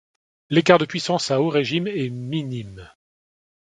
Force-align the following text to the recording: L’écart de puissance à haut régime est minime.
L’écart 0.49 0.79
de 0.79 0.85
puissance 0.85 1.29
à 1.29 1.39
haut 1.39 1.49
régime 1.49 1.85
est 1.85 2.09
minime. 2.09 2.89